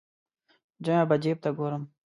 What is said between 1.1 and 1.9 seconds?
جیب ته ګورم.